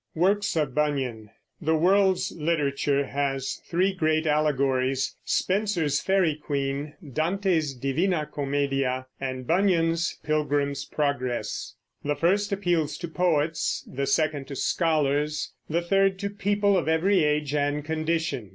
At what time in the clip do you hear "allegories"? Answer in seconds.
4.25-5.13